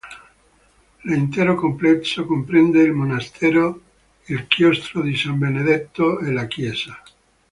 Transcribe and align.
L'intero 1.03 1.53
complesso 1.53 2.25
comprende 2.25 2.81
il 2.81 2.91
Monastero, 2.91 3.81
il 4.29 4.47
chiostro 4.47 5.01
di 5.03 5.15
San 5.15 5.37
Benedetto 5.37 6.17
e 6.21 6.31
la 6.31 6.47
chiesa. 6.47 6.99